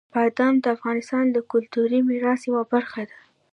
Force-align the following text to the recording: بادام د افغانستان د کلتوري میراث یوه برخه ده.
بادام 0.15 0.55
د 0.63 0.65
افغانستان 0.75 1.25
د 1.31 1.37
کلتوري 1.51 1.99
میراث 2.09 2.41
یوه 2.49 2.63
برخه 2.73 3.01
ده. 3.09 3.17